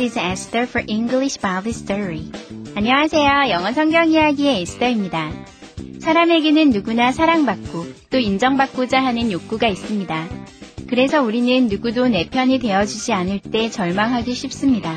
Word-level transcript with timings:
Is 0.00 0.16
Esther 0.16 0.66
for 0.66 0.84
English 0.86 1.40
Bible 1.40 1.70
Story. 1.70 2.30
안녕하세요. 2.76 3.50
영어 3.50 3.72
성경 3.72 4.10
이야기의 4.10 4.62
에스더입니다. 4.62 5.32
사람에게는 5.98 6.70
누구나 6.70 7.10
사랑받고 7.10 7.86
또 8.10 8.18
인정받고자 8.18 9.02
하는 9.02 9.32
욕구가 9.32 9.66
있습니다. 9.66 10.28
그래서 10.88 11.22
우리는 11.22 11.66
누구도 11.66 12.06
내 12.08 12.28
편이 12.28 12.60
되어주지 12.60 13.12
않을 13.12 13.40
때 13.40 13.70
절망하기 13.70 14.34
쉽습니다. 14.34 14.94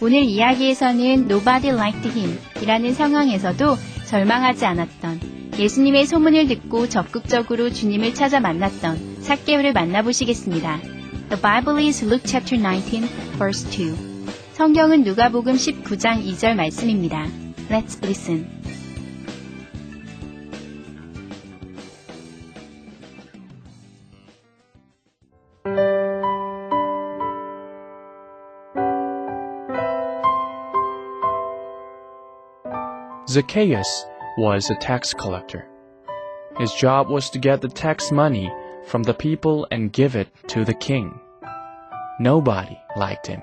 오늘 0.00 0.24
이야기에서는 0.24 1.30
Nobody 1.30 1.70
liked 1.70 2.08
him 2.08 2.38
이라는 2.62 2.94
상황에서도 2.94 3.76
절망하지 4.06 4.66
않았던 4.66 5.52
예수님의 5.58 6.06
소문을 6.06 6.48
듣고 6.48 6.88
적극적으로 6.88 7.70
주님을 7.70 8.14
찾아 8.14 8.40
만났던 8.40 9.22
삭개오를 9.22 9.72
만나보시겠습니다. 9.72 10.80
The 11.28 11.40
Bible 11.40 11.86
is 11.86 12.04
Luke 12.04 12.26
chapter 12.26 12.60
19, 12.60 13.06
verse 13.38 13.70
2. 13.70 14.11
성경은 14.53 15.03
누가복음 15.03 15.53
19장 15.53 16.23
2절 16.25 16.55
말씀입니다. 16.55 17.25
Let's 17.69 18.03
listen. 18.03 18.57
Zacchaeus 33.29 34.05
was 34.37 34.69
a 34.71 34.75
tax 34.75 35.13
collector. 35.13 35.67
His 36.57 36.73
job 36.73 37.09
was 37.09 37.29
to 37.31 37.39
get 37.39 37.61
the 37.61 37.67
tax 37.67 38.11
money 38.11 38.51
from 38.87 39.03
the 39.03 39.13
people 39.13 39.67
and 39.69 39.91
give 39.91 40.15
it 40.15 40.29
to 40.47 40.65
the 40.65 40.73
king. 40.73 41.19
Nobody 42.19 42.79
liked 42.95 43.27
him. 43.27 43.41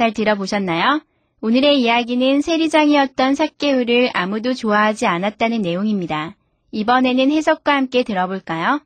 잘 0.00 0.14
들어보셨나요? 0.14 1.02
오늘의 1.42 1.78
이야기는 1.82 2.40
세리장이었던 2.40 3.34
삭개우를 3.34 4.08
아무도 4.14 4.54
좋아하지 4.54 5.04
않았다는 5.04 5.60
내용입니다. 5.60 6.36
이번에는 6.70 7.30
해석과 7.30 7.76
함께 7.76 8.02
들어볼까요? 8.02 8.80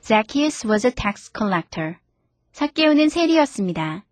Zacchaeus 0.00 0.64
was 0.64 0.86
a 0.86 0.92
tax 0.94 1.32
collector. 1.36 1.96
삭개우는 2.52 3.08
세리였습니다. 3.08 4.04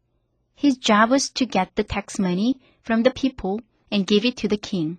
His 0.59 0.79
job 0.79 1.11
was 1.11 1.31
to 1.35 1.47
get 1.47 1.75
the 1.75 1.85
tax 1.85 2.19
money 2.19 2.55
from 2.83 3.03
the 3.03 3.13
people 3.13 3.61
and 3.93 4.07
give 4.07 4.27
it 4.27 4.37
to 4.43 4.49
the 4.49 4.59
king. 4.59 4.99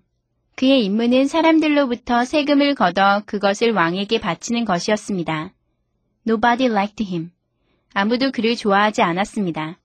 그의 0.55 0.85
임무는 0.85 1.27
사람들로부터 1.27 2.25
세금을 2.25 2.75
걷어 2.75 3.23
그것을 3.25 3.73
왕에게 3.73 4.19
바치는 4.19 4.65
것이었습니다. 4.65 5.53
Nobody 6.27 6.71
liked 6.71 7.03
him. 7.03 7.31
아무도 7.93 8.31
그를 8.31 8.55
좋아하지 8.55 9.01
않았습니다. 9.01 9.79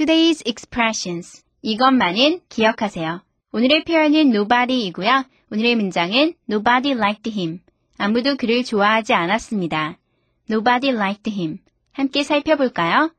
Today's 0.00 0.40
expressions. 0.46 1.44
이것만은 1.60 2.40
기억하세요. 2.48 3.20
오늘의 3.52 3.84
표현은 3.84 4.34
nobody이고요. 4.34 5.24
오늘의 5.52 5.76
문장은 5.76 6.32
nobody 6.48 6.92
liked 6.92 7.30
him. 7.30 7.60
아무도 7.98 8.38
그를 8.38 8.64
좋아하지 8.64 9.12
않았습니다. 9.12 9.98
nobody 10.50 10.96
liked 10.96 11.30
him. 11.30 11.58
함께 11.92 12.22
살펴볼까요? 12.22 13.12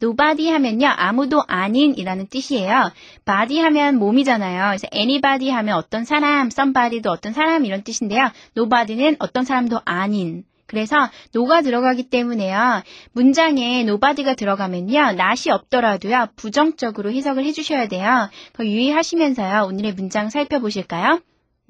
nobody 0.00 0.52
하면요. 0.52 0.86
아무도 0.86 1.42
아닌이라는 1.48 2.28
뜻이에요. 2.28 2.92
body 3.26 3.58
하면 3.58 3.98
몸이잖아요. 3.98 4.68
그래서 4.68 4.86
anybody 4.94 5.50
하면 5.50 5.74
어떤 5.74 6.04
사람, 6.04 6.50
somebody도 6.52 7.10
어떤 7.10 7.32
사람 7.32 7.64
이런 7.64 7.82
뜻인데요. 7.82 8.30
nobody는 8.56 9.16
어떤 9.18 9.44
사람도 9.44 9.80
아닌. 9.84 10.44
그래서 10.68 10.96
노가 11.32 11.62
들어가기 11.62 12.10
때문에요. 12.10 12.82
문장에 13.12 13.80
nobody가 13.80 14.34
들어가면요. 14.34 15.00
not이 15.12 15.50
없더라도요. 15.50 16.28
부정적으로 16.36 17.10
해석을 17.10 17.44
해주셔야 17.44 17.88
돼요. 17.88 18.28
그 18.52 18.66
유의하시면서요. 18.66 19.64
오늘의 19.64 19.94
문장 19.94 20.28
살펴보실까요? 20.30 21.20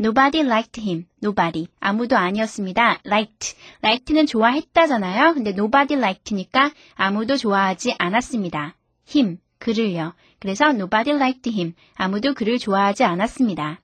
Nobody 0.01 0.41
liked 0.45 0.81
him. 0.81 1.07
Nobody. 1.23 1.69
아무도 1.81 2.17
아니었습니다. 2.17 3.01
liked. 3.07 3.57
liked는 3.85 4.27
좋아했다잖아요. 4.27 5.35
근데 5.35 5.51
nobody 5.51 5.97
liked니까 5.97 6.73
아무도 6.95 7.37
좋아하지 7.37 7.95
않았습니다. 7.99 8.75
him. 9.15 9.39
그를요. 9.59 10.15
그래서 10.41 10.67
nobody 10.67 11.17
liked 11.17 11.51
him. 11.51 11.75
아무도 11.95 12.35
그를 12.35 12.59
좋아하지 12.59 13.05
않았습니다. 13.05 13.81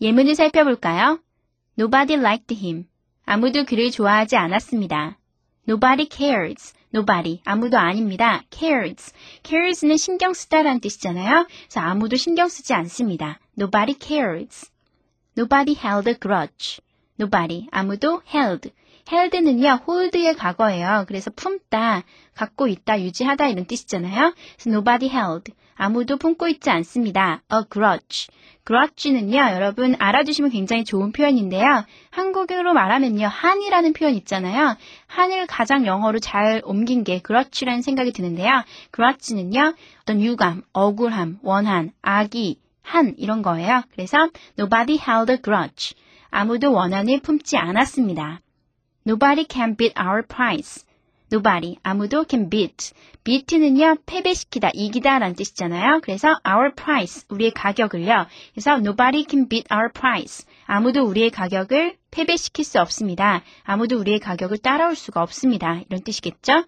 예문을 0.00 0.34
살펴볼까요? 0.34 1.20
Nobody 1.78 2.20
liked 2.20 2.54
him. 2.54 2.86
아무도 3.26 3.64
그를 3.64 3.90
좋아하지 3.90 4.36
않았습니다. 4.36 5.18
Nobody 5.68 6.08
cares. 6.10 6.74
Nobody. 6.94 7.40
아무도 7.44 7.76
아닙니다. 7.76 8.44
cares. 8.50 9.12
cares는 9.42 9.96
신경 9.96 10.32
쓰다라는 10.32 10.80
뜻이잖아요. 10.80 11.46
그래서 11.48 11.80
아무도 11.80 12.16
신경 12.16 12.48
쓰지 12.48 12.72
않습니다. 12.72 13.40
Nobody 13.58 13.96
cares. 14.00 14.70
Nobody 15.36 15.76
held 15.76 16.08
a 16.08 16.14
grudge. 16.18 16.80
Nobody. 17.18 17.66
아무도 17.72 18.22
held. 18.32 18.70
held는요, 19.10 19.80
hold의 19.86 20.34
과거예요. 20.36 21.04
그래서 21.06 21.30
품다, 21.34 22.04
갖고 22.34 22.68
있다, 22.68 23.00
유지하다 23.00 23.48
이런 23.48 23.66
뜻이잖아요. 23.66 24.34
그래서 24.34 24.70
nobody 24.70 25.08
held. 25.08 25.52
아무도 25.74 26.16
품고 26.16 26.48
있지 26.48 26.70
않습니다. 26.70 27.42
a 27.52 27.60
grudge. 27.70 28.28
Grudge는요, 28.66 29.38
여러분 29.54 29.94
알아두시면 29.98 30.50
굉장히 30.50 30.84
좋은 30.84 31.12
표현인데요. 31.12 31.84
한국어로 32.10 32.74
말하면요, 32.74 33.26
한이라는 33.26 33.92
표현 33.92 34.14
있잖아요. 34.14 34.76
한을 35.06 35.46
가장 35.46 35.86
영어로 35.86 36.18
잘 36.18 36.60
옮긴 36.64 37.04
게 37.04 37.20
grudge라는 37.24 37.82
생각이 37.82 38.12
드는데요. 38.12 38.64
grudge는요, 38.92 39.74
어떤 40.02 40.20
유감, 40.20 40.62
억울함, 40.72 41.38
원한, 41.42 41.92
악의, 42.02 42.56
한 42.82 43.14
이런 43.18 43.42
거예요. 43.42 43.82
그래서 43.92 44.30
nobody 44.58 44.98
held 45.00 45.32
a 45.32 45.38
grudge. 45.42 45.96
아무도 46.30 46.72
원한을 46.72 47.20
품지 47.20 47.56
않았습니다. 47.56 48.40
Nobody 49.06 49.46
can 49.48 49.76
beat 49.76 49.94
our 50.00 50.26
price. 50.26 50.85
Nobody, 51.32 51.76
아무도 51.82 52.24
can 52.28 52.48
beat. 52.48 52.92
beat는요, 53.24 53.96
패배시키다, 54.06 54.70
이기다 54.74 55.18
라는 55.18 55.34
뜻이잖아요. 55.34 56.00
그래서 56.02 56.38
our 56.46 56.72
price, 56.74 57.24
우리의 57.28 57.50
가격을요. 57.50 58.26
그래서 58.54 58.74
nobody 58.76 59.24
can 59.28 59.48
beat 59.48 59.66
our 59.72 59.90
price. 59.92 60.46
아무도 60.66 61.04
우리의 61.04 61.30
가격을 61.30 61.96
패배시킬 62.12 62.64
수 62.64 62.80
없습니다. 62.80 63.42
아무도 63.64 63.98
우리의 63.98 64.20
가격을 64.20 64.58
따라올 64.58 64.94
수가 64.94 65.22
없습니다. 65.22 65.80
이런 65.88 66.02
뜻이겠죠? 66.04 66.64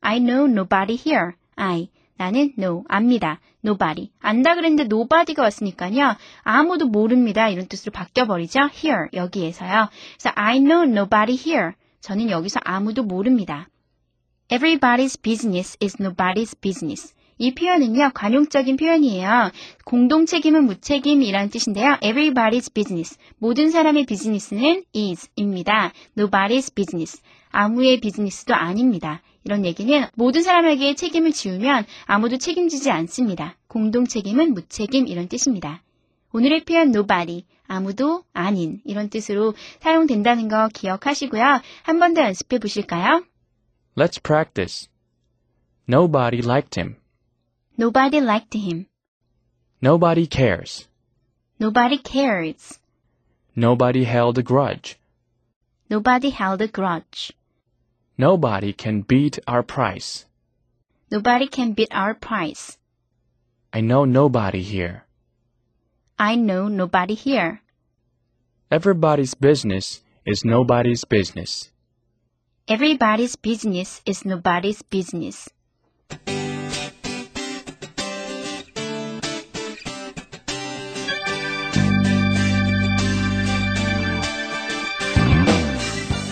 I 0.00 0.20
know 0.20 0.48
nobody 0.48 0.94
here. 0.94 1.32
I, 1.56 1.88
나는 2.16 2.52
no, 2.58 2.84
압니다. 2.88 3.40
nobody. 3.64 4.10
안다 4.20 4.54
그랬는데 4.54 4.84
nobody가 4.84 5.42
왔으니까요. 5.42 6.14
아무도 6.42 6.86
모릅니다. 6.86 7.48
이런 7.48 7.66
뜻으로 7.66 7.90
바뀌어버리죠. 7.90 8.60
here, 8.72 9.08
여기에서요. 9.12 9.88
그래서 10.16 10.32
I 10.36 10.60
know 10.60 10.88
nobody 10.88 11.34
here. 11.34 11.72
저는 12.00 12.30
여기서 12.30 12.60
아무도 12.62 13.02
모릅니다. 13.02 13.68
Everybody's 14.48 15.20
business 15.20 15.76
is 15.82 15.96
nobody's 16.00 16.54
business. 16.60 17.14
이 17.38 17.54
표현은요, 17.54 18.12
관용적인 18.14 18.76
표현이에요. 18.76 19.50
공동 19.84 20.24
책임은 20.24 20.64
무책임이란 20.64 21.50
뜻인데요. 21.50 21.96
Everybody's 22.00 22.72
business. 22.72 23.18
모든 23.38 23.70
사람의 23.70 24.06
비즈니스는 24.06 24.84
is입니다. 24.92 25.92
Nobody's 26.16 26.74
business. 26.74 27.20
아무의 27.50 28.00
비즈니스도 28.00 28.54
아닙니다. 28.54 29.20
이런 29.44 29.64
얘기는 29.64 30.06
모든 30.14 30.42
사람에게 30.42 30.94
책임을 30.94 31.32
지우면 31.32 31.84
아무도 32.06 32.38
책임지지 32.38 32.90
않습니다. 32.90 33.56
공동 33.68 34.06
책임은 34.06 34.54
무책임 34.54 35.06
이런 35.08 35.28
뜻입니다. 35.28 35.82
오늘의 36.32 36.64
표현 36.64 36.88
nobody, 36.88 37.44
아무도 37.66 38.24
아닌 38.32 38.80
이런 38.84 39.10
뜻으로 39.10 39.54
사용된다는 39.80 40.48
거 40.48 40.68
기억하시고요. 40.72 41.60
한 41.82 41.98
번 41.98 42.14
더 42.14 42.22
연습해 42.22 42.58
보실까요? 42.58 43.22
Let's 43.98 44.18
practice. 44.18 44.88
Nobody 45.88 46.42
liked 46.42 46.74
him. 46.74 46.98
Nobody 47.78 48.20
liked 48.20 48.52
him. 48.52 48.88
Nobody 49.80 50.26
cares. 50.26 50.86
Nobody 51.58 51.96
cares. 51.96 52.78
Nobody 53.54 54.04
held 54.04 54.36
a 54.36 54.42
grudge. 54.42 54.98
Nobody 55.88 56.28
held 56.28 56.60
a 56.60 56.68
grudge. 56.68 57.32
Nobody 58.18 58.74
can 58.74 59.00
beat 59.00 59.38
our 59.46 59.62
price. 59.62 60.26
Nobody 61.10 61.46
can 61.46 61.72
beat 61.72 61.88
our 61.90 62.12
price. 62.12 62.76
I 63.72 63.80
know 63.80 64.04
nobody 64.04 64.60
here. 64.60 65.04
I 66.18 66.34
know 66.34 66.68
nobody 66.68 67.14
here. 67.14 67.62
Everybody's 68.70 69.32
business 69.34 70.02
is 70.26 70.44
nobody's 70.44 71.04
business. 71.04 71.70
Everybody's 72.68 73.36
business 73.36 74.02
is 74.04 74.26
nobody's 74.26 74.82
business. 74.90 75.48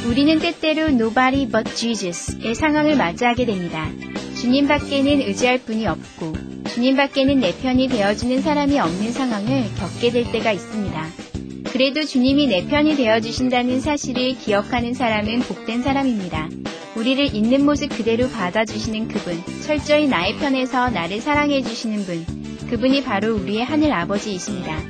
우리는 0.08 0.40
때때로 0.40 0.88
nobody 0.88 1.46
but 1.46 1.72
Jesus의 1.76 2.56
상황을 2.56 2.96
맞이하게 2.96 3.46
됩니다. 3.46 3.88
주님 4.34 4.66
밖에는 4.66 5.20
의지할 5.20 5.58
분이 5.58 5.86
없고 5.86 6.32
주님 6.70 6.96
밖에는 6.96 7.38
내 7.38 7.56
편이 7.56 7.86
되어주는 7.86 8.42
사람이 8.42 8.80
없는 8.80 9.12
상황을 9.12 9.72
겪게 9.76 10.10
될 10.10 10.32
때가 10.32 10.50
있습니다. 10.50 11.33
그래도 11.74 12.04
주님이 12.04 12.46
내 12.46 12.64
편이 12.68 12.94
되어주신다는 12.94 13.80
사실을 13.80 14.38
기억하는 14.38 14.94
사람은 14.94 15.40
복된 15.40 15.82
사람입니다. 15.82 16.48
우리를 16.94 17.34
있는 17.34 17.64
모습 17.64 17.88
그대로 17.88 18.28
받아주시는 18.28 19.08
그분, 19.08 19.42
철저히 19.60 20.06
나의 20.06 20.36
편에서 20.36 20.90
나를 20.90 21.20
사랑해주시는 21.20 22.04
분, 22.04 22.24
그분이 22.70 23.02
바로 23.02 23.34
우리의 23.34 23.64
하늘 23.64 23.92
아버지이십니다. 23.92 24.80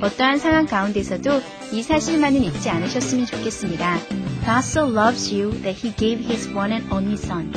어떠한 0.00 0.38
상황 0.38 0.66
가운데서도 0.66 1.42
이 1.72 1.82
사실만은 1.82 2.44
잊지 2.44 2.70
않으셨으면 2.70 3.26
좋겠습니다. 3.26 3.98
God 4.44 4.58
so 4.60 4.84
loves 4.84 5.34
you 5.34 5.50
that 5.62 5.84
he 5.84 5.92
gave 5.96 6.24
his 6.24 6.48
one 6.54 6.70
and 6.70 6.86
only 6.94 7.14
son. 7.14 7.52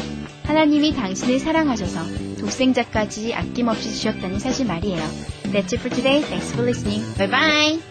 하나님이 0.45 0.95
당신을 0.95 1.37
사랑하셔서 1.37 1.99
독생자까지 2.39 3.35
아낌없이 3.35 3.91
주셨다는 3.91 4.39
사실 4.39 4.65
말이에요. 4.65 5.03
That's 5.53 5.71
it 5.71 5.81
for 5.81 5.93
today. 5.93 6.23
Thanks 6.23 6.51
for 6.51 6.67
listening. 6.67 7.05
Bye 7.15 7.29
bye! 7.29 7.90